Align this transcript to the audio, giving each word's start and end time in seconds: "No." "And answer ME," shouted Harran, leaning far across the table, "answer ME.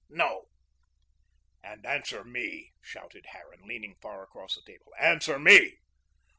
"No." 0.09 0.47
"And 1.61 1.85
answer 1.85 2.23
ME," 2.23 2.73
shouted 2.81 3.27
Harran, 3.33 3.67
leaning 3.67 3.97
far 4.01 4.23
across 4.23 4.55
the 4.55 4.63
table, 4.65 4.91
"answer 4.99 5.37
ME. 5.37 5.77